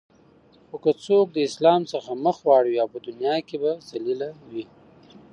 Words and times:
خو 0.67 0.75
که 0.83 0.91
څوک 1.05 1.25
د 1.33 1.37
اسلام 1.47 1.81
څخه 1.93 2.11
مخ 2.25 2.37
واړوی 2.47 2.79
په 2.93 2.97
دنیا 3.07 3.35
کی 3.47 3.55
به 3.61 3.71
ذلیل 3.89 4.21
وی 4.51 4.65